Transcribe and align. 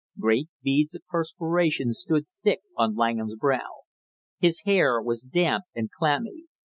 Great 0.17 0.49
beads 0.63 0.95
of 0.95 1.05
perspiration 1.11 1.93
stood 1.93 2.25
thick 2.43 2.61
on 2.75 2.95
Langham's 2.95 3.35
brow, 3.35 3.81
his 4.39 4.63
hair 4.65 4.99
was 4.99 5.21
damp 5.21 5.65
and 5.75 5.91
clammy. 5.91 6.45